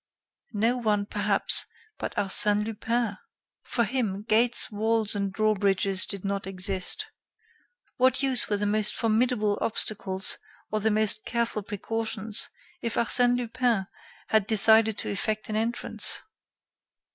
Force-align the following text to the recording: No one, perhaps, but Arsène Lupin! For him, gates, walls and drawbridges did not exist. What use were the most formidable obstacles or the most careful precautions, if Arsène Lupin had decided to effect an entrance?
No 0.55 0.79
one, 0.79 1.05
perhaps, 1.05 1.63
but 1.99 2.15
Arsène 2.15 2.65
Lupin! 2.65 3.19
For 3.61 3.83
him, 3.83 4.23
gates, 4.23 4.71
walls 4.71 5.13
and 5.13 5.31
drawbridges 5.31 6.07
did 6.07 6.25
not 6.25 6.47
exist. 6.47 7.05
What 7.97 8.23
use 8.23 8.49
were 8.49 8.57
the 8.57 8.65
most 8.65 8.95
formidable 8.95 9.59
obstacles 9.61 10.39
or 10.71 10.79
the 10.79 10.89
most 10.89 11.23
careful 11.23 11.61
precautions, 11.61 12.49
if 12.81 12.95
Arsène 12.95 13.37
Lupin 13.37 13.85
had 14.29 14.47
decided 14.47 14.97
to 14.97 15.11
effect 15.11 15.49
an 15.49 15.55
entrance? 15.55 16.19